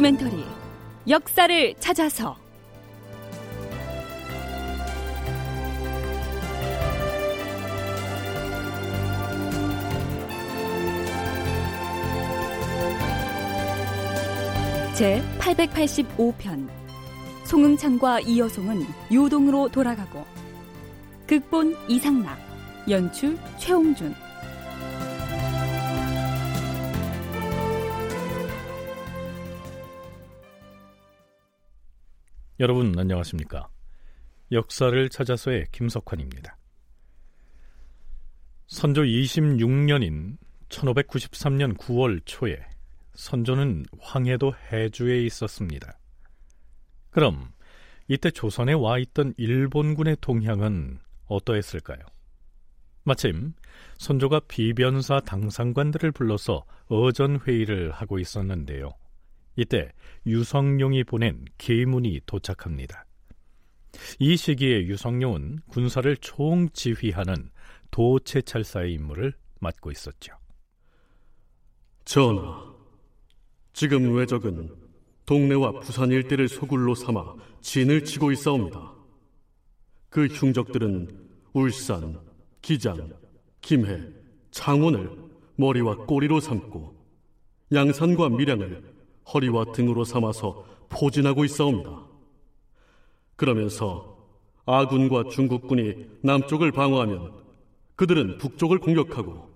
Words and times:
다큐멘터리 0.00 0.44
역사를 1.08 1.74
찾아서. 1.78 2.34
제 14.94 15.22
885편 15.38 16.68
송응창과 17.44 18.20
이여송은 18.20 18.86
요동으로 19.12 19.68
돌아가고 19.68 20.24
극본 21.26 21.76
이상락 21.88 22.38
연출 22.88 23.38
최홍준 23.58 24.14
여러분 32.60 32.94
안녕하십니까? 32.98 33.70
역사를 34.52 35.08
찾아서의 35.08 35.68
김석환입니다. 35.72 36.58
선조 38.66 39.00
26년인 39.00 40.36
1593년 40.68 41.78
9월 41.78 42.20
초에 42.26 42.60
선조는 43.14 43.86
황해도 43.98 44.52
해주에 44.70 45.24
있었습니다. 45.24 45.98
그럼 47.08 47.50
이때 48.08 48.30
조선에 48.30 48.74
와 48.74 48.98
있던 48.98 49.32
일본군의 49.38 50.18
동향은 50.20 50.98
어떠했을까요? 51.28 52.00
마침 53.04 53.54
선조가 53.96 54.40
비변사 54.48 55.20
당상관들을 55.20 56.12
불러서 56.12 56.66
어전 56.88 57.40
회의를 57.40 57.90
하고 57.90 58.18
있었는데요. 58.18 58.99
이때 59.60 59.92
유성룡이 60.26 61.04
보낸 61.04 61.44
계문이 61.58 62.22
도착합니다. 62.24 63.04
이 64.18 64.34
시기에 64.34 64.86
유성룡은 64.86 65.58
군사를 65.68 66.16
총지휘하는 66.16 67.50
도체찰사의 67.90 68.94
임무를 68.94 69.34
맡고 69.58 69.90
있었죠. 69.90 70.32
전하, 72.06 72.72
지금 73.74 74.16
외적은 74.16 74.74
동네와 75.26 75.80
부산 75.80 76.10
일대를 76.10 76.48
소굴로 76.48 76.94
삼아 76.94 77.34
진을 77.60 78.04
치고 78.06 78.32
있사옵니다. 78.32 78.94
그 80.08 80.24
흉적들은 80.24 81.28
울산, 81.52 82.18
기장, 82.62 83.12
김해, 83.60 84.08
창원을 84.52 85.10
머리와 85.56 86.06
꼬리로 86.06 86.40
삼고 86.40 86.98
양산과 87.74 88.30
밀양을 88.30 88.99
허리와 89.32 89.72
등으로 89.72 90.04
삼아서 90.04 90.64
포진하고 90.88 91.44
있사옵니다. 91.44 92.06
그러면서 93.36 94.18
아군과 94.66 95.24
중국군이 95.30 96.06
남쪽을 96.22 96.72
방어하면 96.72 97.32
그들은 97.96 98.38
북쪽을 98.38 98.78
공격하고 98.78 99.50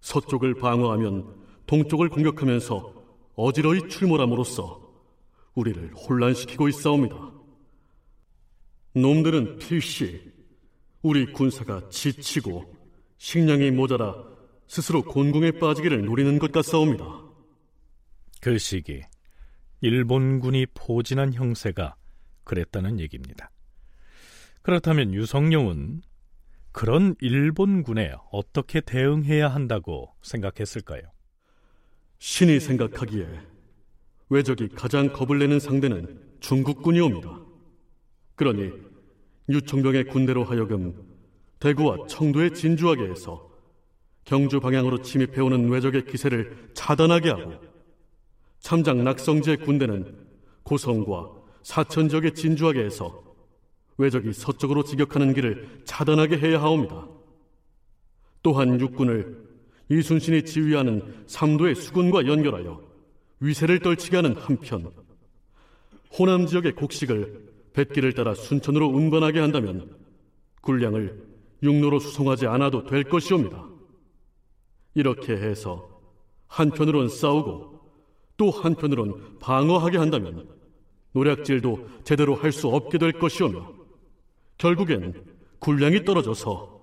서쪽을 0.00 0.54
방어하면 0.54 1.34
동쪽을 1.66 2.08
공격하면서 2.08 2.92
어지러이 3.36 3.88
출몰함으로써 3.88 4.80
우리를 5.54 5.92
혼란시키고 5.94 6.68
있사옵니다. 6.68 7.32
놈들은 8.94 9.58
필시 9.58 10.20
우리 11.02 11.32
군사가 11.32 11.88
지치고 11.88 12.74
식량이 13.18 13.70
모자라 13.70 14.14
스스로 14.66 15.02
곤궁에 15.02 15.52
빠지기를 15.52 16.04
노리는 16.04 16.38
것 16.38 16.52
같사옵니다. 16.52 17.23
그 18.44 18.58
시기 18.58 19.00
일본군이 19.80 20.66
포진한 20.74 21.32
형세가 21.32 21.94
그랬다는 22.44 23.00
얘기입니다. 23.00 23.50
그렇다면 24.60 25.14
유성룡은 25.14 26.02
그런 26.70 27.14
일본군에 27.22 28.12
어떻게 28.30 28.82
대응해야 28.82 29.48
한다고 29.48 30.12
생각했을까요? 30.20 31.04
신이 32.18 32.60
생각하기에 32.60 33.26
외적이 34.28 34.68
가장 34.68 35.10
겁을 35.10 35.38
내는 35.38 35.58
상대는 35.58 36.20
중국군이옵니다. 36.40 37.40
그러니 38.34 38.72
유청병의 39.48 40.08
군대로 40.08 40.44
하여금 40.44 41.02
대구와 41.60 42.08
청도에 42.08 42.50
진주하게 42.50 43.04
해서 43.04 43.50
경주 44.26 44.60
방향으로 44.60 45.00
침입해오는 45.00 45.70
외적의 45.70 46.04
기세를 46.04 46.72
차단하게 46.74 47.30
하고 47.30 47.73
참장 48.64 49.04
낙성제 49.04 49.56
군대는 49.56 50.16
고성과 50.62 51.30
사천 51.62 52.08
지역에 52.08 52.32
진주하게 52.32 52.82
해서 52.84 53.22
외적이 53.98 54.32
서쪽으로 54.32 54.84
진격하는 54.84 55.34
길을 55.34 55.82
차단하게 55.84 56.38
해야 56.38 56.62
하옵니다. 56.62 57.06
또한 58.42 58.80
육군을 58.80 59.36
이순신이 59.90 60.46
지휘하는 60.46 61.24
삼도의 61.26 61.74
수군과 61.74 62.26
연결하여 62.26 62.80
위세를 63.40 63.80
떨치게 63.80 64.16
하는 64.16 64.34
한편 64.34 64.90
호남 66.18 66.46
지역의 66.46 66.72
곡식을 66.72 67.52
뱃길을 67.74 68.14
따라 68.14 68.32
순천으로 68.34 68.86
운반하게 68.88 69.40
한다면 69.40 69.94
군량을 70.62 71.22
육로로 71.62 71.98
수송하지 71.98 72.46
않아도 72.46 72.86
될 72.86 73.04
것이옵니다. 73.04 73.68
이렇게 74.94 75.34
해서 75.34 76.00
한편으론 76.46 77.10
싸우고 77.10 77.73
또 78.36 78.50
한편으론 78.50 79.38
방어하게 79.38 79.98
한다면 79.98 80.48
노략질도 81.12 82.02
제대로 82.04 82.34
할 82.34 82.52
수 82.52 82.68
없게 82.68 82.98
될 82.98 83.12
것이오며 83.12 83.72
결국엔 84.58 85.24
군량이 85.60 86.04
떨어져서 86.04 86.80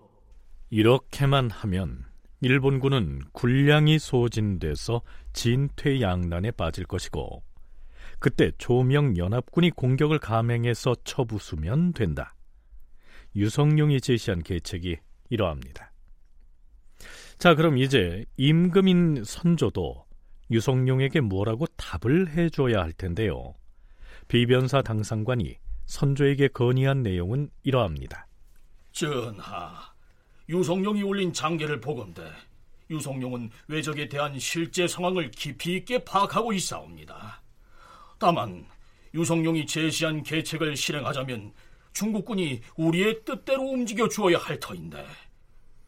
이렇게만 0.69 1.49
하면 1.51 2.05
일본군은 2.41 3.21
군량이 3.33 3.99
소진돼서 3.99 5.01
진퇴양난에 5.33 6.51
빠질 6.51 6.85
것이고 6.85 7.43
그때 8.19 8.51
조명 8.57 9.17
연합군이 9.17 9.71
공격을 9.71 10.19
감행해서 10.19 10.95
쳐부수면 11.03 11.93
된다. 11.93 12.35
유성룡이 13.35 14.01
제시한 14.01 14.43
계책이 14.43 14.97
이러합니다. 15.29 15.91
자, 17.37 17.55
그럼 17.55 17.77
이제 17.77 18.25
임금인 18.37 19.23
선조도 19.23 20.05
유성룡에게 20.51 21.21
뭐라고 21.21 21.65
답을 21.77 22.29
해줘야 22.31 22.81
할 22.81 22.91
텐데요. 22.91 23.55
비변사 24.27 24.81
당상관이 24.81 25.55
선조에게 25.85 26.49
건의한 26.49 27.03
내용은 27.03 27.49
이러합니다. 27.63 28.27
전하, 28.91 29.93
유성룡이 30.49 31.03
올린 31.03 31.31
장계를 31.31 31.79
보건대 31.79 32.23
유성룡은 32.89 33.49
외적에 33.69 34.09
대한 34.09 34.37
실제 34.37 34.87
상황을 34.87 35.31
깊이 35.31 35.75
있게 35.77 36.03
파악하고 36.03 36.51
있사옵니다. 36.51 37.41
다만 38.19 38.65
유성룡이 39.13 39.65
제시한 39.65 40.23
계책을 40.23 40.75
실행하자면 40.75 41.53
중국군이 41.93 42.61
우리의 42.75 43.23
뜻대로 43.23 43.63
움직여 43.63 44.07
주어야 44.09 44.37
할 44.37 44.59
터인데 44.59 45.05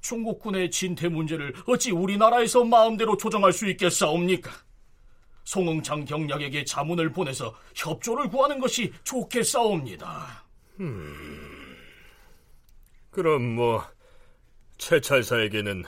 중국군의 0.04 0.70
진퇴 0.70 1.08
문제를 1.10 1.54
어찌 1.66 1.92
우리나라에서 1.92 2.64
마음대로 2.64 3.18
조정할 3.18 3.52
수 3.52 3.68
있겠사옵니까? 3.70 4.52
송응창 5.46 6.06
경략에게 6.06 6.64
자문을 6.64 7.12
보내서 7.12 7.56
협조를 7.76 8.30
구하는 8.30 8.60
것이 8.60 8.94
좋겠사옵니다. 9.04 10.46
음, 10.80 11.78
그럼 13.10 13.56
뭐 13.56 13.84
최찰사에게는 14.78 15.84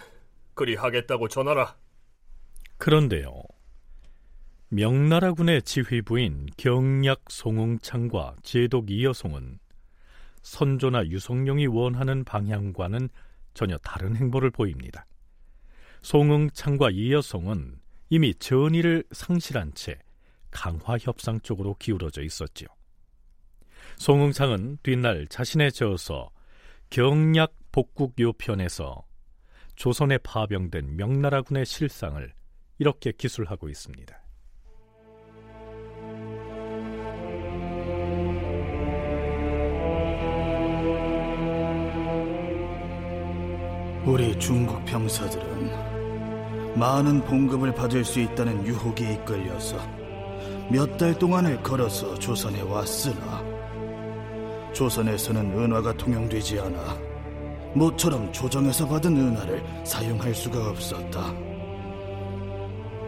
그리 0.53 0.75
하겠다고 0.75 1.27
전하라. 1.27 1.75
그런데요. 2.77 3.43
명나라군의 4.69 5.61
지휘부인 5.61 6.47
경략 6.57 7.21
송응창과 7.29 8.35
제독 8.43 8.89
이여송은 8.89 9.59
선조나 10.41 11.07
유성룡이 11.07 11.67
원하는 11.67 12.23
방향과는 12.23 13.09
전혀 13.55 13.77
다른 13.79 14.15
행보를 14.15 14.51
보입니다. 14.51 15.07
송응창과 16.03 16.91
이여성은 16.91 17.79
이미 18.09 18.35
전의를 18.35 19.03
상실한 19.11 19.73
채 19.73 19.97
강화 20.51 20.97
협상 20.99 21.39
쪽으로 21.41 21.75
기울어져 21.79 22.21
있었지요. 22.21 22.67
송응창은 23.97 24.77
뒷날 24.83 25.27
자신의 25.27 25.71
저서 25.71 26.29
경략 26.91 27.55
복국 27.71 28.19
요편에서 28.19 29.03
조선에 29.75 30.19
파병된 30.19 30.95
명나라군의 30.95 31.65
실상을 31.65 32.33
이렇게 32.77 33.11
기술하고 33.11 33.69
있습니다. 33.69 34.24
우리 44.05 44.37
중국 44.37 44.83
병사들은 44.85 46.75
많은 46.75 47.23
봉급을 47.23 47.73
받을 47.73 48.03
수 48.05 48.19
있다는 48.19 48.65
유혹에 48.65 49.13
이끌려서 49.13 49.77
몇 50.69 50.97
달 50.97 51.17
동안을 51.17 51.61
걸어서 51.63 52.13
조선에 52.19 52.61
왔으나 52.61 53.43
조선에서는 54.73 55.57
은화가 55.57 55.93
통용되지 55.93 56.59
않아 56.59 56.97
모처럼 57.73 58.31
조정에서 58.31 58.87
받은 58.87 59.15
은화를 59.17 59.63
사용할 59.83 60.33
수가 60.33 60.69
없었다. 60.69 61.33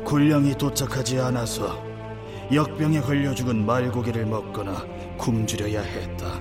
군량이 0.03 0.55
도착하지 0.57 1.19
않아서 1.19 1.81
역병에 2.53 3.01
걸려 3.01 3.33
죽은 3.33 3.65
말고기를 3.65 4.25
먹거나 4.25 4.85
굶주려야 5.17 5.81
했다. 5.81 6.39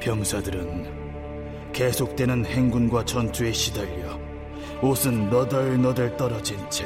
병사들은 0.00 0.97
계속되는 1.78 2.44
행군과 2.44 3.04
전투에 3.04 3.52
시달려 3.52 4.18
옷은 4.82 5.30
너덜너덜 5.30 6.16
떨어진 6.16 6.58
채 6.68 6.84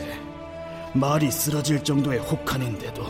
말이 0.92 1.30
쓰러질 1.30 1.82
정도의 1.82 2.18
혹한인데도 2.18 3.02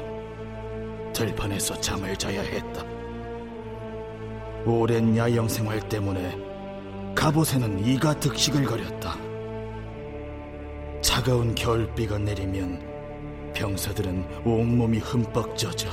들판에서 1.12 1.81
잠을 1.81 2.17
자야 2.17 2.40
했다. 2.40 2.84
오랜 4.64 5.17
야영 5.17 5.49
생활 5.49 5.81
때문에 5.88 6.38
갑옷에는 7.17 7.85
이가 7.85 8.14
득식을 8.20 8.64
거렸다. 8.64 9.17
차가운 11.00 11.52
겨울비가 11.52 12.17
내리면 12.19 13.52
병사들은 13.55 14.44
온몸이 14.44 14.99
흠뻑 14.99 15.58
젖어 15.58 15.90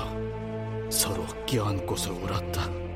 서로 0.92 1.26
껴안고서 1.48 2.14
울었다. 2.14 2.89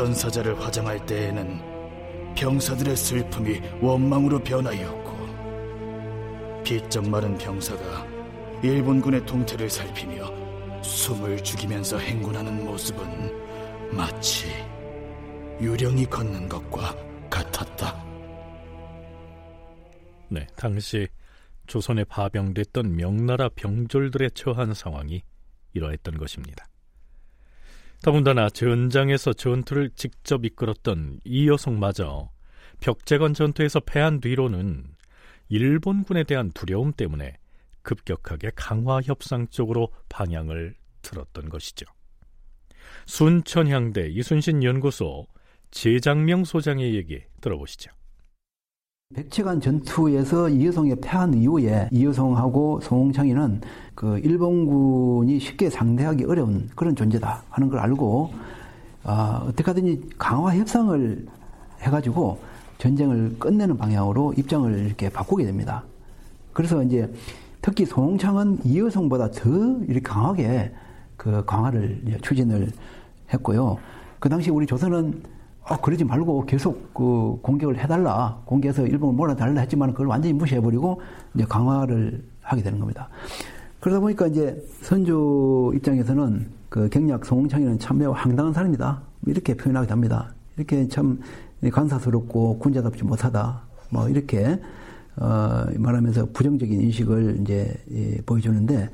전사자를 0.00 0.58
화장할 0.58 1.04
때에는 1.04 2.34
병사들의 2.34 2.96
슬픔이 2.96 3.60
원망으로 3.82 4.42
변하였고 4.42 5.10
비쩍 6.64 7.06
마른 7.06 7.36
병사가 7.36 8.06
일본군의 8.62 9.26
동태를 9.26 9.68
살피며 9.68 10.82
숨을 10.82 11.42
죽이면서 11.42 11.98
행군하는 11.98 12.64
모습은 12.64 13.94
마치 13.94 14.46
유령이 15.60 16.06
걷는 16.06 16.48
것과 16.48 16.96
같았다. 17.28 18.02
네, 20.30 20.46
당시 20.56 21.08
조선에 21.66 22.04
파병됐던 22.04 22.96
명나라 22.96 23.50
병졸들의 23.50 24.30
처한 24.30 24.72
상황이 24.72 25.22
이러했던 25.74 26.16
것입니다. 26.16 26.69
더군다나 28.02 28.48
전장에서 28.48 29.34
전투를 29.34 29.90
직접 29.94 30.44
이끌었던 30.44 31.20
이 31.24 31.48
여성마저 31.48 32.30
벽제건 32.80 33.34
전투에서 33.34 33.80
패한 33.80 34.20
뒤로는 34.20 34.84
일본군에 35.48 36.24
대한 36.24 36.50
두려움 36.52 36.92
때문에 36.92 37.36
급격하게 37.82 38.52
강화 38.54 39.00
협상 39.02 39.48
쪽으로 39.48 39.88
방향을 40.08 40.74
틀었던 41.02 41.48
것이죠. 41.50 41.86
순천향대 43.06 44.08
이순신 44.10 44.62
연구소 44.62 45.26
재장명 45.70 46.44
소장의 46.44 46.94
얘기 46.94 47.22
들어보시죠. 47.40 47.90
백체간 49.12 49.60
전투에서 49.60 50.48
이여성이 50.48 50.94
패한 50.94 51.34
이후에 51.34 51.88
이여성하고 51.90 52.80
송홍창이는 52.80 53.60
그 53.96 54.20
일본군이 54.20 55.40
쉽게 55.40 55.68
상대하기 55.68 56.24
어려운 56.26 56.70
그런 56.76 56.94
존재다 56.94 57.42
하는 57.50 57.68
걸 57.68 57.80
알고 57.80 58.32
어, 59.02 59.46
어떻게 59.48 59.64
하든지 59.64 60.10
강화 60.16 60.54
협상을 60.54 61.26
해가지고 61.80 62.38
전쟁을 62.78 63.36
끝내는 63.40 63.76
방향으로 63.76 64.32
입장을 64.34 64.78
이렇게 64.78 65.08
바꾸게 65.08 65.44
됩니다. 65.44 65.82
그래서 66.52 66.80
이제 66.84 67.12
특히 67.60 67.84
송홍창은 67.86 68.60
이여성보다 68.64 69.32
더 69.32 69.50
이렇게 69.88 70.00
강하게 70.02 70.72
그 71.16 71.44
강화를 71.44 72.20
추진을 72.22 72.70
했고요. 73.34 73.76
그 74.20 74.28
당시 74.28 74.50
우리 74.50 74.66
조선은 74.66 75.39
아, 75.70 75.76
그러지 75.76 76.02
말고 76.02 76.46
계속 76.46 76.92
그 76.92 77.38
공격을 77.42 77.78
해달라. 77.78 78.42
공격해서 78.44 78.88
일본을 78.88 79.14
몰아달라 79.14 79.60
했지만 79.60 79.92
그걸 79.92 80.08
완전히 80.08 80.32
무시해버리고 80.32 81.00
이제 81.36 81.44
강화를 81.44 82.24
하게 82.42 82.60
되는 82.60 82.80
겁니다. 82.80 83.08
그러다 83.78 84.00
보니까 84.00 84.26
이제 84.26 84.60
선조 84.80 85.72
입장에서는 85.76 86.50
그 86.68 86.88
경략 86.88 87.24
송홍창이는 87.24 87.78
참 87.78 87.98
매우 87.98 88.10
황당한 88.10 88.52
사람이다. 88.52 89.00
이렇게 89.28 89.54
표현하게 89.56 89.86
됩니다. 89.86 90.34
이렇게 90.56 90.88
참 90.88 91.20
간사스럽고 91.72 92.58
군자답지 92.58 93.04
못하다. 93.04 93.62
뭐 93.90 94.08
이렇게 94.08 94.60
어 95.18 95.66
말하면서 95.78 96.30
부정적인 96.32 96.80
인식을 96.80 97.38
이제 97.42 97.72
예, 97.92 98.16
보여주는데 98.22 98.90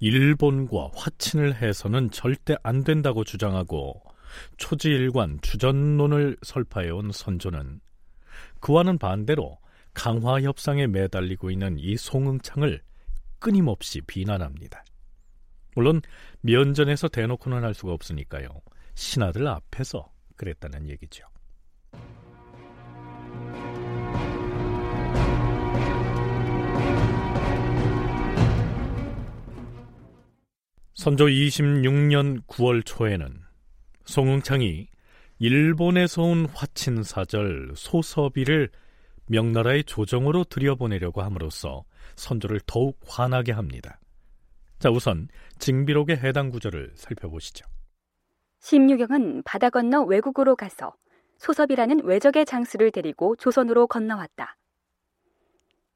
일본과 0.00 0.90
화친을 0.96 1.62
해서는 1.62 2.10
절대 2.10 2.56
안 2.64 2.82
된다고 2.82 3.22
주장하고 3.22 4.07
초지일관 4.56 5.40
주전론을 5.42 6.36
설파해온 6.42 7.12
선조는 7.12 7.80
그와는 8.60 8.98
반대로 8.98 9.58
강화 9.94 10.40
협상에 10.40 10.86
매달리고 10.86 11.50
있는 11.50 11.76
이 11.78 11.96
송응창을 11.96 12.80
끊임없이 13.38 14.00
비난합니다. 14.00 14.84
물론 15.74 16.00
면전에서 16.40 17.08
대놓고는 17.08 17.62
할 17.62 17.74
수가 17.74 17.92
없으니까요. 17.92 18.48
신하들 18.94 19.46
앞에서 19.46 20.10
그랬다는 20.36 20.88
얘기죠. 20.88 21.24
선조 30.94 31.26
26년 31.26 32.44
9월 32.48 32.84
초에는 32.84 33.47
송응창이 34.08 34.88
일본에서 35.38 36.22
온 36.22 36.46
화친사절 36.46 37.72
소서비를 37.76 38.70
명나라의 39.26 39.84
조정으로 39.84 40.44
들여보내려고 40.44 41.20
함으로써 41.20 41.84
선조를 42.16 42.60
더욱 42.66 42.98
화나게 43.06 43.52
합니다. 43.52 44.00
자, 44.78 44.88
우선 44.88 45.28
징비록의 45.58 46.16
해당 46.16 46.48
구절을 46.48 46.92
살펴보시죠. 46.94 47.66
심유경은 48.60 49.42
바다 49.42 49.68
건너 49.68 50.00
외국으로 50.04 50.56
가서 50.56 50.94
소섭이라는 51.36 52.02
외적의 52.04 52.46
장수를 52.46 52.90
데리고 52.90 53.36
조선으로 53.36 53.88
건너왔다. 53.88 54.56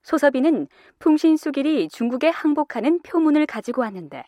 소섭이는 0.02 0.69
풍신수길이 0.99 1.88
중국에 1.88 2.28
항복하는 2.28 3.00
표문을 3.00 3.47
가지고 3.47 3.81
왔는데 3.81 4.23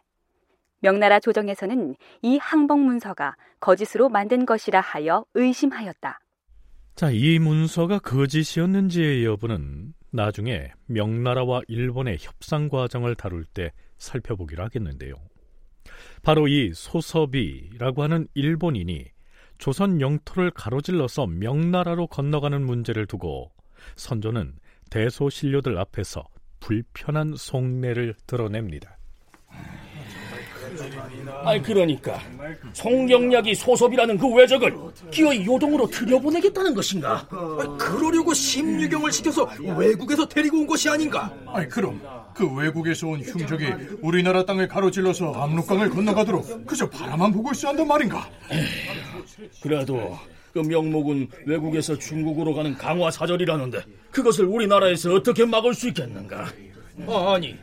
명나라 0.85 1.19
조정에서는 1.19 1.97
이 2.21 2.37
항복 2.37 2.79
문서가 2.79 3.37
거짓으로 3.59 4.11
만든 4.11 4.45
것이라 4.45 4.83
하여 4.83 5.25
의심하였다. 5.33 6.21
자, 6.95 7.11
이 7.11 7.39
문서가 7.39 7.99
거짓이었는지의 8.01 9.25
여부는 9.25 9.95
나중에 10.11 10.71
명나라와 10.85 11.63
일본의 11.69 12.19
협상 12.21 12.69
과정을 12.69 13.15
다룰 13.15 13.47
때 13.47 13.73
살펴보기로 13.97 14.63
하겠는데요. 14.63 15.15
바로 16.23 16.49
이 16.49 16.73
소섭이라고 16.75 18.03
하는 18.03 18.29
일본인이 18.35 19.07
조선 19.57 20.03
영토를 20.03 20.51
가로질러서 20.51 21.29
명나라로 21.29 22.09
건너가는 22.09 22.63
문제를 22.63 23.07
두고 23.07 23.51
선조는 23.97 24.59
대소신료들 24.91 25.79
앞에서 25.79 26.25
불편한 26.61 27.37
속내를 27.37 28.15
드러냅니다. 28.27 28.99
아니 31.45 31.63
그러니까 31.63 32.21
송경략이 32.73 33.55
소섭이라는 33.55 34.19
그 34.19 34.29
외적을 34.33 34.75
기어이 35.11 35.47
요동으로 35.47 35.87
들여보내겠다는 35.89 36.75
것인가? 36.75 37.27
그러려고 37.79 38.33
심유경을 38.35 39.13
시켜서 39.13 39.49
외국에서 39.77 40.27
데리고 40.27 40.59
온 40.59 40.67
것이 40.67 40.89
아닌가? 40.89 41.33
아니 41.47 41.69
그럼 41.69 42.01
그 42.35 42.53
외국에서 42.53 43.09
온 43.09 43.21
흉적이 43.21 43.67
우리나라 44.03 44.45
땅을 44.45 44.69
가로질러서 44.69 45.33
압록강을 45.33 45.91
건너가도록 45.91 46.67
그저 46.67 46.89
바라만 46.89 47.33
보고 47.33 47.51
있어 47.53 47.69
한단 47.69 47.87
말인가? 47.87 48.29
그래도 49.63 50.19
그 50.53 50.61
명목은 50.61 51.29
외국에서 51.47 51.99
중국으로 51.99 52.55
가는 52.55 52.75
강화 52.77 53.11
사절이라는데 53.11 53.83
그것을 54.11 54.45
우리나라에서 54.45 55.13
어떻게 55.15 55.45
막을 55.45 55.75
수 55.75 55.89
있겠는가? 55.89 56.47
아니 57.09 57.57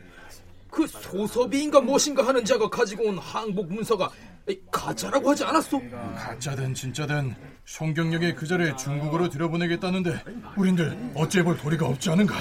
그 0.72 0.86
소섭이인가 0.86 1.82
무엇인가 1.82 2.26
하는 2.26 2.42
자가 2.46 2.66
가지고 2.66 3.10
온 3.10 3.18
항복 3.18 3.70
문서가 3.70 4.10
가짜라고 4.70 5.30
하지 5.30 5.44
않았소? 5.44 5.78
가짜든 6.16 6.72
진짜든 6.72 7.34
송경력이 7.66 8.34
그 8.34 8.46
자리에 8.46 8.74
중국으로 8.76 9.28
들여보내겠다는데 9.28 10.24
우린들 10.56 11.12
어찌해 11.14 11.44
볼 11.44 11.58
도리가 11.58 11.86
없지 11.86 12.08
않은가? 12.10 12.34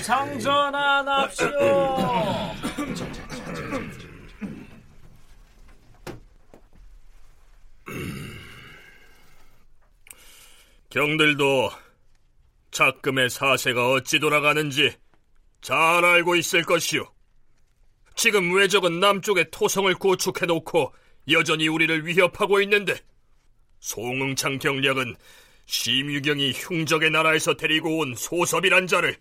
상전하 0.00 1.02
납시오. 1.02 1.48
경들도 10.90 11.70
작금의 12.70 13.30
사세가 13.30 13.90
어찌 13.90 14.20
돌아가는지 14.20 14.94
잘 15.60 15.76
알고 16.04 16.36
있을 16.36 16.62
것이오. 16.62 17.17
지금 18.18 18.52
외적은 18.52 18.98
남쪽에 18.98 19.48
토성을 19.50 19.94
구축해놓고 19.94 20.92
여전히 21.30 21.68
우리를 21.68 22.04
위협하고 22.04 22.60
있는데 22.62 22.98
송응창 23.78 24.58
경략은 24.58 25.14
심유경이 25.66 26.50
흉적의 26.50 27.12
나라에서 27.12 27.54
데리고 27.54 27.98
온 27.98 28.16
소섭이란 28.16 28.88
자를 28.88 29.16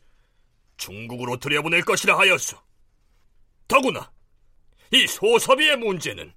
중국으로 0.77 1.37
들여보낼 1.37 1.83
것이라 1.83 2.17
하였소. 2.17 2.57
더구나 3.67 4.11
이 4.91 5.05
소섭이의 5.05 5.77
문제는 5.77 6.33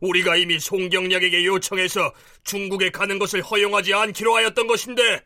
우리가 0.00 0.34
이미 0.34 0.58
송경략에게 0.58 1.44
요청해서 1.44 2.12
중국에 2.42 2.90
가는 2.90 3.16
것을 3.20 3.42
허용하지 3.42 3.94
않기로 3.94 4.34
하였던 4.34 4.66
것인데 4.66 5.24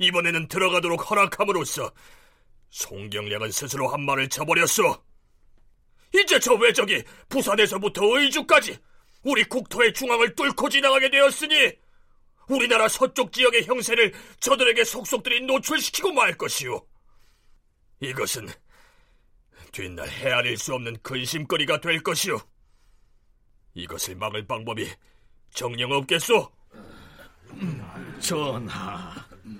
이번에는 0.00 0.48
들어가도록 0.48 1.08
허락함으로써 1.08 1.92
송경략은 2.70 3.52
스스로 3.52 3.86
한 3.86 4.00
말을 4.00 4.28
쳐버렸소. 4.28 5.09
이제 6.14 6.38
저 6.38 6.54
외적이 6.54 7.02
부산에서부터 7.28 8.18
의주까지 8.18 8.78
우리 9.22 9.44
국토의 9.44 9.92
중앙을 9.92 10.34
뚫고 10.34 10.68
지나가게 10.68 11.10
되었으니 11.10 11.72
우리나라 12.48 12.88
서쪽 12.88 13.32
지역의 13.32 13.64
형세를 13.64 14.12
저들에게 14.40 14.84
속속들이 14.84 15.42
노출시키고 15.42 16.12
말 16.12 16.36
것이오. 16.36 16.84
이것은 18.00 18.48
뒷날 19.72 20.08
헤아릴 20.08 20.56
수 20.56 20.74
없는 20.74 20.96
근심거리가 21.02 21.80
될 21.80 22.02
것이오. 22.02 22.40
이것을 23.74 24.16
막을 24.16 24.46
방법이 24.46 24.88
정령 25.54 25.92
없겠소? 25.92 26.50
전하, 28.20 29.14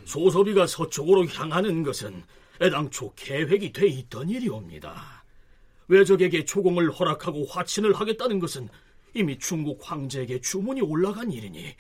소섭이가 0.04 0.66
서쪽으로 0.66 1.26
향하는 1.26 1.83
것은 1.83 2.25
애당초 2.61 3.14
계획이 3.14 3.73
돼 3.73 3.87
있던 3.87 4.28
일이옵니다. 4.28 5.20
외적에게 5.90 6.44
초공을 6.44 6.92
허락하고 6.92 7.44
화친을 7.47 7.94
하겠다는 7.94 8.38
것은 8.38 8.68
이미 9.12 9.37
중국 9.38 9.80
황제에게 9.82 10.40
주문이 10.40 10.80
올라간 10.82 11.32
일이니 11.32 11.75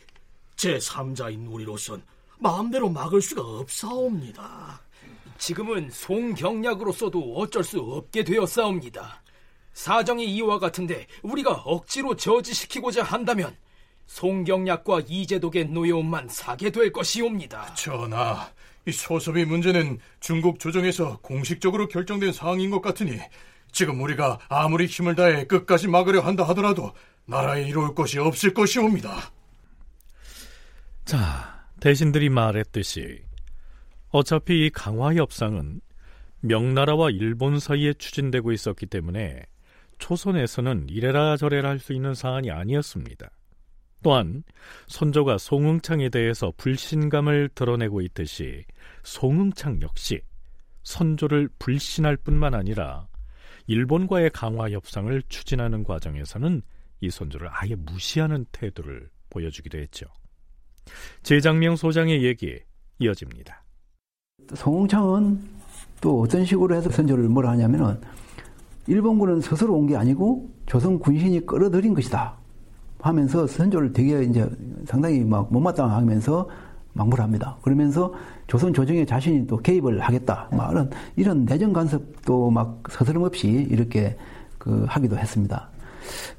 제3자인 0.56 1.50
우리로선 1.50 2.02
마음대로 2.40 2.88
막을 2.90 3.22
수가 3.22 3.40
없사옵니다. 3.42 4.80
지금은 5.38 5.90
송경략으로서도 5.90 7.36
어쩔 7.36 7.62
수 7.62 7.78
없게 7.78 8.24
되었사옵니다. 8.24 9.22
사정이 9.74 10.24
이와 10.34 10.58
같은데 10.58 11.06
우리가 11.22 11.52
억지로 11.52 12.16
저지시키고자 12.16 13.04
한다면 13.04 13.56
송경략과 14.06 15.02
이재독의 15.06 15.66
노여움만 15.66 16.28
사게 16.28 16.70
될 16.70 16.92
것이옵니다. 16.92 17.72
전하, 17.74 18.50
이 18.86 18.90
소섭이 18.90 19.44
문제는 19.44 20.00
중국 20.18 20.58
조정에서 20.58 21.20
공식적으로 21.22 21.86
결정된 21.86 22.32
사항인 22.32 22.70
것 22.70 22.82
같으니 22.82 23.20
지금 23.72 24.00
우리가 24.00 24.38
아무리 24.48 24.86
힘을 24.86 25.14
다해 25.14 25.46
끝까지 25.46 25.88
막으려 25.88 26.20
한다 26.20 26.44
하더라도 26.48 26.92
나라에 27.26 27.68
이로울 27.68 27.94
것이 27.94 28.18
없을 28.18 28.52
것이옵니다. 28.54 29.30
자, 31.04 31.66
대신들이 31.80 32.28
말했듯이 32.28 33.22
어차피 34.10 34.66
이 34.66 34.70
강화 34.70 35.14
협상은 35.14 35.80
명나라와 36.40 37.10
일본 37.10 37.58
사이에 37.58 37.92
추진되고 37.94 38.52
있었기 38.52 38.86
때문에 38.86 39.44
초선에서는 39.98 40.88
이래라 40.88 41.36
저래라 41.36 41.68
할 41.68 41.78
수 41.78 41.92
있는 41.92 42.14
사안이 42.14 42.50
아니었습니다. 42.50 43.30
또한 44.02 44.42
선조가 44.86 45.36
송응창에 45.38 46.08
대해서 46.08 46.52
불신감을 46.56 47.50
드러내고 47.54 48.00
있듯이 48.00 48.64
송응창 49.02 49.82
역시 49.82 50.22
선조를 50.84 51.50
불신할 51.58 52.16
뿐만 52.16 52.54
아니라 52.54 53.06
일본과의 53.70 54.30
강화 54.30 54.68
협상을 54.68 55.22
추진하는 55.28 55.84
과정에서는 55.84 56.60
이 57.02 57.08
선조를 57.08 57.48
아예 57.52 57.76
무시하는 57.76 58.44
태도를 58.50 59.08
보여주기도 59.30 59.78
했죠. 59.78 60.06
제장명 61.22 61.76
소장의 61.76 62.24
얘기 62.24 62.58
이어집니다. 62.98 63.62
송응창은 64.54 65.40
또 66.00 66.20
어떤 66.22 66.44
식으로 66.44 66.74
해서 66.74 66.90
선조를 66.90 67.28
뭐라 67.28 67.50
하냐면은 67.50 68.00
일본군은 68.88 69.40
스스로 69.40 69.76
온 69.76 69.86
게 69.86 69.94
아니고 69.94 70.50
조선 70.66 70.98
군신이 70.98 71.46
끌어들인 71.46 71.94
것이다. 71.94 72.36
하면서 72.98 73.46
선조를 73.46 73.92
되게 73.92 74.24
이제 74.24 74.50
상당히 74.84 75.22
막 75.22 75.50
못마땅하면서 75.52 76.48
막무를 76.92 77.22
합니다. 77.22 77.56
그러면서 77.62 78.12
조선 78.46 78.72
조정에 78.72 79.04
자신이 79.04 79.46
또 79.46 79.56
개입을 79.56 80.00
하겠다. 80.00 80.48
막 80.52 80.70
이런, 80.72 80.90
이런 81.16 81.44
내정 81.44 81.72
간섭도 81.72 82.50
막 82.50 82.82
서스럼 82.90 83.22
없이 83.22 83.66
이렇게 83.70 84.16
그 84.58 84.84
하기도 84.88 85.16
했습니다. 85.16 85.68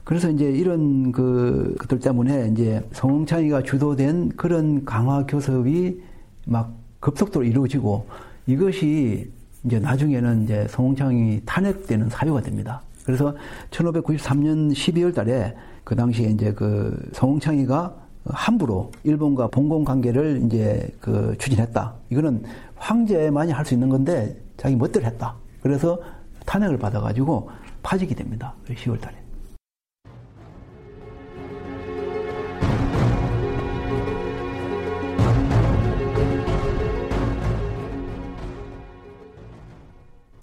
그래서 0.04 0.30
이제 0.30 0.46
이런 0.46 1.12
그 1.12 1.76
것들 1.80 2.00
때문에 2.00 2.50
이제 2.52 2.82
성창이가 2.92 3.64
주도된 3.64 4.30
그런 4.36 4.84
강화 4.84 5.26
교섭이 5.26 6.02
막 6.46 6.74
급속도로 7.00 7.46
이루어지고 7.46 8.06
이것이 8.48 9.32
이제 9.64 9.80
나중에는 9.80 10.44
이제 10.44 10.68
성창이 10.70 11.42
탄핵되는 11.46 12.10
사유가 12.10 12.42
됩니다. 12.42 12.82
그래서 13.06 13.36
1593년 13.70 14.72
12월 14.74 15.14
달에 15.14 15.56
그 15.84 15.96
당시에 15.96 16.30
이제 16.30 16.54
그 16.54 16.98
성창이가 17.14 17.96
함부로 18.26 18.92
일본과 19.04 19.48
봉공 19.48 19.84
관계를 19.84 20.44
이제 20.46 20.90
그 21.00 21.36
추진했다. 21.40 21.96
이거는 22.10 22.44
황제만이 22.76 23.52
할 23.52 23.66
수 23.66 23.74
있는 23.74 23.90
건데 23.90 24.40
자기 24.58 24.76
멋대로 24.76 25.06
했다. 25.06 25.36
그래서 25.62 26.00
탄핵을 26.46 26.78
받아가지고 26.78 27.50
파직이 27.84 28.14
됩니다. 28.16 28.56
10월 28.68 29.00
달에. 29.00 29.16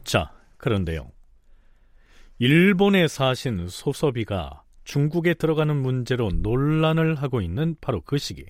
자, 0.04 0.32
그런데요. 0.56 1.10
일본에 2.38 3.08
사신 3.08 3.68
소서비가 3.68 4.62
중국에 4.88 5.34
들어가는 5.34 5.76
문제로 5.76 6.30
논란을 6.30 7.14
하고 7.16 7.42
있는 7.42 7.76
바로 7.78 8.00
그 8.00 8.16
시기. 8.16 8.46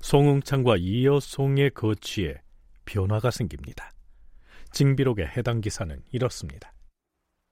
송응창과 0.00 0.76
이여송의 0.76 1.70
거취에 1.70 2.42
변화가 2.84 3.30
생깁니다. 3.30 3.92
징비록의 4.72 5.26
해당 5.28 5.62
기사는 5.62 6.02
이렇습니다. 6.12 6.74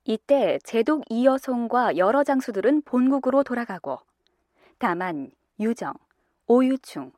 이때 0.04 0.58
제독 0.62 1.04
이여송과 1.08 1.96
여러 1.96 2.22
장수들은 2.22 2.82
본국으로 2.82 3.44
돌아가고 3.44 3.98
다만 4.76 5.30
유정, 5.58 5.94
오유충, 6.48 7.12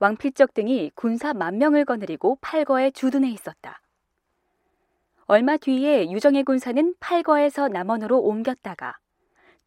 왕필적 0.00 0.52
등이 0.52 0.90
군사 0.96 1.32
만 1.32 1.58
명을 1.58 1.84
거느리고 1.84 2.38
팔거에 2.40 2.90
주둔해 2.90 3.30
있었다. 3.30 3.80
얼마 5.26 5.56
뒤에 5.56 6.10
유정의 6.10 6.42
군사는 6.42 6.96
팔거에서 6.98 7.68
남원으로 7.68 8.18
옮겼다가 8.18 8.98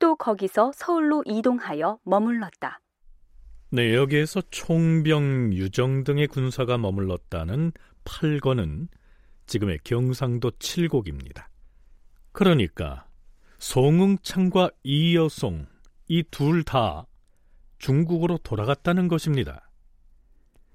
또 0.01 0.15
거기서 0.15 0.71
서울로 0.73 1.23
이동하여 1.27 1.99
머물렀다. 2.03 2.81
네, 3.69 3.93
여기에서 3.93 4.41
총병 4.49 5.53
유정 5.53 6.03
등의 6.03 6.27
군사가 6.27 6.77
머물렀다는 6.79 7.71
팔거는 8.03 8.89
지금의 9.45 9.77
경상도 9.83 10.51
칠곡입니다. 10.57 11.49
그러니까 12.31 13.07
송응창과 13.59 14.71
이여송 14.83 15.67
이 16.07 16.23
둘 16.31 16.63
다 16.63 17.05
중국으로 17.77 18.39
돌아갔다는 18.39 19.07
것입니다. 19.07 19.69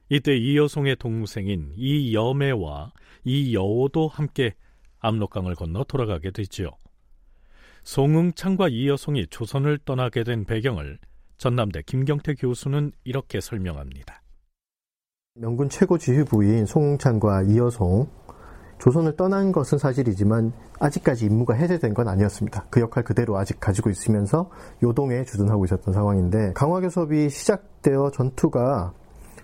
이때 0.08 0.36
이여송의 0.36 0.96
동생인 0.96 1.72
이여매와 1.76 2.92
이여오도 3.24 4.06
함께 4.06 4.54
압록강을 5.00 5.56
건너 5.56 5.82
돌아가게 5.82 6.30
되지요. 6.30 6.70
송응창과 7.86 8.66
이여송이 8.66 9.28
조선을 9.28 9.78
떠나게 9.84 10.24
된 10.24 10.44
배경을 10.44 10.98
전남대 11.38 11.82
김경태 11.86 12.34
교수는 12.34 12.90
이렇게 13.04 13.40
설명합니다. 13.40 14.22
명군 15.34 15.68
최고 15.68 15.96
지휘부인 15.96 16.66
송응창과 16.66 17.42
이여송 17.42 18.08
조선을 18.80 19.14
떠난 19.14 19.52
것은 19.52 19.78
사실이지만 19.78 20.52
아직까지 20.80 21.26
임무가 21.26 21.54
해제된 21.54 21.94
건 21.94 22.08
아니었습니다. 22.08 22.66
그 22.70 22.80
역할 22.80 23.04
그대로 23.04 23.38
아직 23.38 23.60
가지고 23.60 23.88
있으면서 23.90 24.50
요동에 24.82 25.22
주둔하고 25.22 25.64
있었던 25.66 25.94
상황인데 25.94 26.54
강화교섭이 26.54 27.30
시작되어 27.30 28.10
전투가 28.10 28.94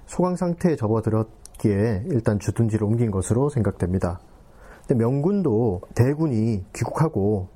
소강 0.07 0.35
상태에 0.35 0.75
접어들었기에 0.75 2.07
일단 2.11 2.41
주둔지를 2.41 2.85
옮긴 2.89 3.13
것으로 3.13 3.51
생각됩니다. 3.51 4.19
근데 4.81 4.97
명군도 4.97 5.83
대군이 5.95 6.65
귀국하고 6.75 7.52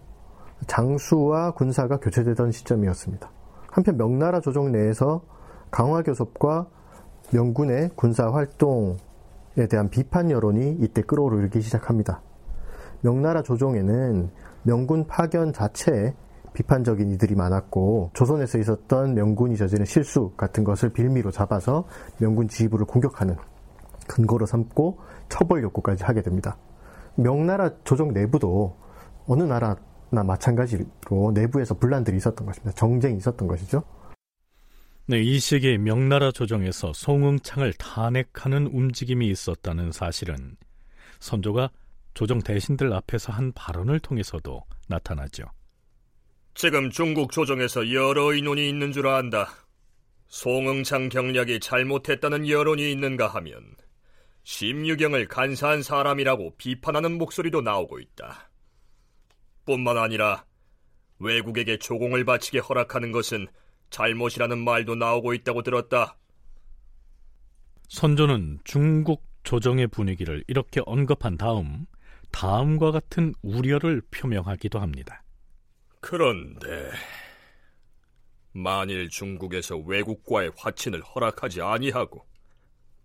장수와 0.67 1.53
군사가 1.53 1.99
교체되던 1.99 2.53
시점이었습니다. 2.53 3.31
한편 3.71 3.97
명나라 3.97 4.41
조정 4.41 4.73
내에서 4.73 5.23
강화교섭과 5.71 6.67
명군의 7.33 7.91
군사 7.95 8.31
활동에 8.31 8.97
대한 9.69 9.91
비판 9.91 10.31
여론이 10.31 10.79
이때 10.81 11.03
끌어오르기 11.03 11.61
시작합니다. 11.61 12.23
명나라 13.03 13.43
조정에는 13.43 14.31
명군 14.63 15.07
파견 15.07 15.53
자체에 15.53 16.15
비판적인 16.55 17.11
이들이 17.13 17.35
많았고 17.35 18.11
조선에서 18.15 18.59
있었던 18.59 19.15
명군이 19.15 19.57
저지른 19.57 19.85
실수 19.85 20.33
같은 20.37 20.65
것을 20.65 20.89
빌미로 20.89 21.31
잡아서 21.31 21.85
명군 22.19 22.49
지휘부를 22.49 22.87
공격하는 22.87 23.37
근거로 24.09 24.47
삼고 24.47 24.99
처벌 25.29 25.63
욕구까지 25.63 26.05
하게 26.05 26.23
됩니다. 26.23 26.57
명나라 27.15 27.71
조정 27.85 28.13
내부도 28.13 28.77
어느 29.27 29.43
나라 29.43 29.77
나 30.11 30.23
마찬가지로 30.23 30.85
내부에서 31.35 31.75
분란들이 31.75 32.17
있었던 32.19 32.47
것입니다. 32.47 32.73
정쟁이 32.73 33.17
있었던 33.19 33.49
것이죠. 33.49 33.83
네, 35.09 35.23
이 35.23 35.39
시기 35.39 35.79
명나라 35.79 36.33
조정에서 36.33 36.93
송응창을 36.93 37.73
탄핵하는 37.75 38.67
움직임이 38.67 39.29
있었다는 39.29 39.93
사실은 39.93 40.57
선조가 41.21 41.71
조정 42.15 42.41
대신들 42.41 42.93
앞에서 42.93 43.33
한 43.33 43.53
발언을 43.53 44.01
통해서도 44.01 44.65
나타나죠. 44.89 45.45
지금 46.55 46.91
중국 46.91 47.31
조정에서 47.31 47.93
여러 47.93 48.33
의논이 48.33 48.69
있는 48.69 48.91
줄 48.91 49.07
안다. 49.07 49.49
송응창 50.29 51.09
경략이 51.11 51.61
잘못했다는 51.61 52.49
여론이 52.49 52.91
있는가 52.91 53.29
하면 53.29 53.77
심유경을 54.43 55.29
간사한 55.29 55.83
사람이라고 55.83 56.57
비판하는 56.57 57.19
목소리도 57.19 57.61
나오고 57.61 58.01
있다. 58.01 58.46
뿐만 59.67 59.99
아니라 59.99 60.47
외국에게 61.19 61.79
조공을 61.79 62.25
바치게 62.25 62.61
허락하는 62.61 63.13
것은 63.13 63.47
잘못이라는 63.91 64.59
말도 64.59 64.95
나오고 64.95 65.35
있다고 65.35 65.63
들었다. 65.63 66.17
선조는 67.89 68.61
중국 68.65 69.25
조정의 69.43 69.87
분위기를 69.89 70.43
이렇게 70.49 70.81
언급한 70.87 71.37
다음 71.37 71.87
다음과 72.33 72.91
같은 72.91 73.33
우려를 73.43 74.03
표명하기도 74.11 74.79
합니다. 74.79 75.23
그런데 76.01 76.91
만일 78.53 79.09
중국에서 79.09 79.77
외국과의 79.77 80.53
화친을 80.57 81.03
허락하지 81.03 81.63
아니하고 81.63 82.27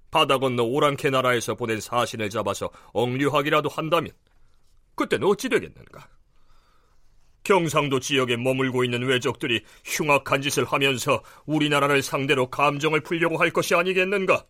바다 0.09 0.37
건너 0.37 0.63
오랑캐 0.63 1.09
나라에서 1.09 1.55
보낸 1.55 1.79
사신을 1.79 2.29
잡아서 2.29 2.69
억류하기라도 2.93 3.69
한다면 3.69 4.11
그땐 4.95 5.23
어찌 5.23 5.47
되겠는가? 5.47 6.09
경상도 7.43 7.99
지역에 7.99 8.37
머물고 8.37 8.83
있는 8.83 9.03
외적들이 9.03 9.63
흉악한 9.85 10.41
짓을 10.41 10.65
하면서 10.65 11.23
우리나라를 11.45 12.01
상대로 12.01 12.49
감정을 12.49 13.01
풀려고 13.01 13.37
할 13.37 13.51
것이 13.51 13.73
아니겠는가? 13.75 14.45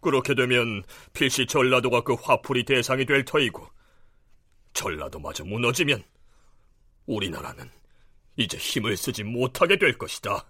그렇게 0.00 0.34
되면 0.34 0.82
필시 1.12 1.46
전라도가 1.46 2.02
그 2.02 2.14
화풀이 2.14 2.64
대상이 2.64 3.04
될 3.04 3.24
터이고 3.24 3.66
전라도마저 4.72 5.44
무너지면 5.44 6.02
우리나라는 7.06 7.70
이제 8.36 8.56
힘을 8.56 8.96
쓰지 8.96 9.24
못하게 9.24 9.76
될 9.76 9.98
것이다. 9.98 10.46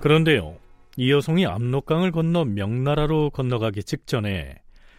그런데요, 0.00 0.59
이여송이 1.02 1.46
압록강을 1.46 2.12
건너 2.12 2.44
명나라로 2.44 3.30
건너가기 3.30 3.84
직전에 3.84 4.56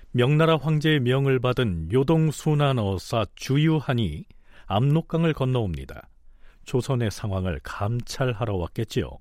명나라 0.09 0.57
황제의 0.57 0.99
명을 1.01 1.39
받은 1.39 1.91
요동순환어사 1.93 3.25
주유한이 3.35 4.25
압록강을 4.65 5.33
건너옵니다. 5.33 6.09
조선의 6.65 7.11
상황을 7.11 7.59
감찰하러 7.61 8.55
왔겠지요. 8.55 9.11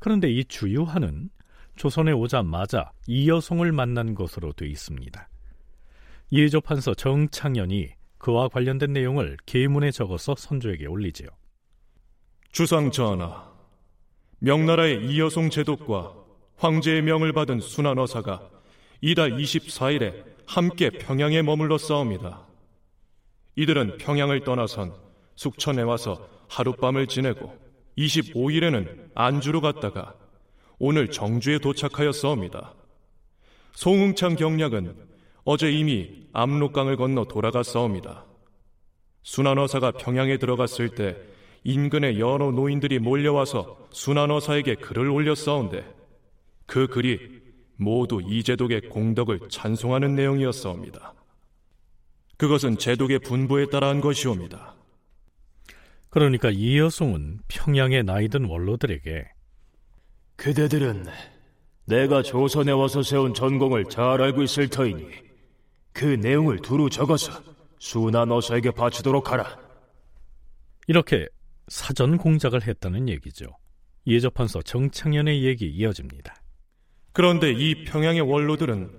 그런데 0.00 0.28
이 0.28 0.44
주유한은 0.46 1.30
조선에 1.76 2.10
오자마자 2.10 2.90
이여송을 3.06 3.70
만난 3.70 4.16
것으로 4.16 4.52
돼 4.54 4.66
있습니다. 4.66 5.28
예조판서 6.32 6.94
정창현이 6.94 7.90
그와 8.18 8.48
관련된 8.48 8.92
내용을 8.92 9.36
계문에 9.46 9.92
적어서 9.92 10.34
선조에게 10.36 10.86
올리지요. 10.86 11.28
주상 12.50 12.90
전하, 12.90 13.55
명나라의 14.38 15.06
이여송 15.06 15.50
제독과 15.50 16.14
황제의 16.56 17.02
명을 17.02 17.32
받은 17.32 17.60
순환어사가 17.60 18.48
이달 19.00 19.32
24일에 19.32 20.24
함께 20.46 20.90
평양에 20.90 21.42
머물러 21.42 21.78
싸웁니다. 21.78 22.46
이들은 23.56 23.98
평양을 23.98 24.44
떠나선 24.44 24.92
숙천에 25.34 25.82
와서 25.82 26.28
하룻밤을 26.48 27.06
지내고 27.06 27.56
25일에는 27.98 29.10
안주로 29.14 29.60
갔다가 29.60 30.14
오늘 30.78 31.10
정주에 31.10 31.58
도착하였사옵니다. 31.58 32.74
송응창 33.72 34.36
경략은 34.36 34.94
어제 35.44 35.70
이미 35.70 36.26
압록강을 36.32 36.96
건너 36.96 37.24
돌아갔사옵니다. 37.24 38.26
순환어사가 39.22 39.92
평양에 39.92 40.36
들어갔을 40.36 40.90
때 40.90 41.16
인근의 41.66 42.20
여러 42.20 42.52
노인들이 42.52 43.00
몰려와서 43.00 43.88
순환어사에게 43.90 44.76
글을 44.76 45.10
올렸사온데 45.10 45.84
그 46.64 46.86
글이 46.86 47.42
모두 47.74 48.22
이제독의 48.24 48.82
공덕을 48.82 49.40
찬송하는 49.50 50.14
내용이었사옵니다. 50.14 51.14
그것은 52.36 52.78
제독의 52.78 53.18
분부에 53.18 53.66
따라한 53.66 54.00
것이옵니다. 54.00 54.76
그러니까 56.08 56.50
이 56.52 56.78
여송은 56.78 57.40
평양의 57.48 58.04
나이든 58.04 58.44
원로들에게 58.44 59.26
그대들은 60.36 61.06
내가 61.86 62.22
조선에 62.22 62.70
와서 62.70 63.02
세운 63.02 63.34
전공을 63.34 63.86
잘 63.86 64.22
알고 64.22 64.44
있을 64.44 64.68
터이니 64.68 65.08
그 65.92 66.04
내용을 66.04 66.60
두루 66.60 66.90
적어서 66.90 67.42
순환어사에게 67.80 68.70
바치도록 68.70 69.32
하라. 69.32 69.58
이렇게 70.86 71.26
사전 71.68 72.16
공작을 72.16 72.66
했다는 72.66 73.08
얘기죠. 73.08 73.46
예조판서 74.06 74.62
정창현의 74.62 75.44
얘기 75.44 75.66
이어집니다. 75.66 76.34
그런데 77.12 77.52
이 77.52 77.84
평양의 77.84 78.20
원로들은 78.20 78.90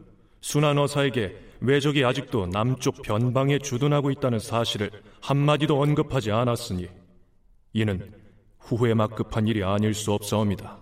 순환어사에게 0.42 1.48
외적이 1.62 2.04
아직도 2.06 2.48
남쪽 2.48 3.02
변방에 3.02 3.60
주둔하고 3.60 4.12
있다는 4.12 4.40
사실을 4.40 4.92
한마디도 5.22 5.82
언급하지 5.82 6.32
않았으니 6.32 6.88
이는 7.74 8.12
후회 8.60 8.94
막급한 8.94 9.48
일이 9.48 9.64
아닐 9.64 9.94
수 9.94 10.12
없사옵니다. 10.12 10.78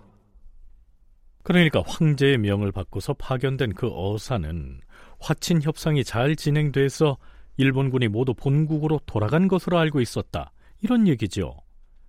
그러니까 1.42 1.82
황제의 1.86 2.38
명을 2.38 2.72
받고서 2.72 3.14
파견된 3.14 3.74
그 3.74 3.88
어사는 3.92 4.80
화친 5.20 5.62
협상이 5.62 6.02
잘 6.02 6.34
진행돼서 6.34 7.16
일본군이 7.56 8.08
모두 8.08 8.34
본국으로 8.34 9.00
돌아간 9.06 9.46
것으로 9.46 9.78
알고 9.78 10.00
있었다. 10.00 10.52
이런 10.80 11.06
얘기죠. 11.06 11.56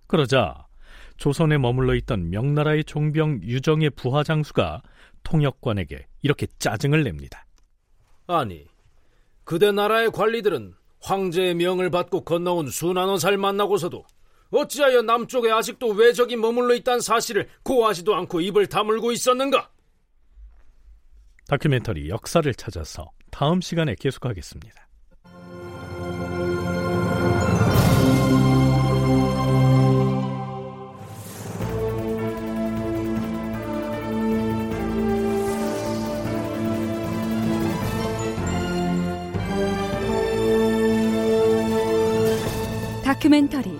그러자 0.08 0.66
조선에 1.18 1.58
머물러 1.58 1.94
있던 1.96 2.30
명나라의 2.30 2.84
종병 2.84 3.42
유정의 3.42 3.90
부하 3.90 4.24
장수가 4.24 4.82
통역관에게 5.22 6.06
이렇게 6.22 6.46
짜증을 6.58 7.04
냅니다. 7.04 7.46
아니, 8.26 8.66
그대 9.44 9.70
나라의 9.70 10.10
관리들은 10.10 10.74
황제의 11.00 11.54
명을 11.54 11.90
받고 11.90 12.24
건너온 12.24 12.68
순환원사를 12.68 13.36
만나고서도 13.36 14.04
어찌하여 14.50 15.02
남쪽에 15.02 15.50
아직도 15.50 15.88
외적이 15.88 16.36
머물러 16.36 16.74
있다는 16.74 17.00
사실을 17.00 17.48
고하지도 17.62 18.14
않고 18.14 18.40
입을 18.40 18.66
다물고 18.66 19.12
있었는가? 19.12 19.70
다큐멘터리 21.46 22.08
역사를 22.08 22.52
찾아서 22.54 23.10
다음 23.30 23.60
시간에 23.60 23.94
계속하겠습니다. 23.94 24.87
다큐멘터리 43.28 43.78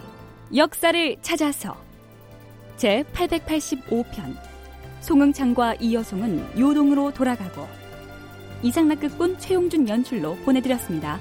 역사를 0.57 1.17
찾아서 1.23 1.75
제 2.77 3.03
885편 3.15 4.37
송응창과 5.01 5.77
이여송은 5.77 6.61
요동으로 6.61 7.15
돌아가고 7.15 7.67
이상락극본 8.63 9.39
최용준 9.39 9.89
연출로 9.89 10.37
보내드렸습니다. 10.45 11.19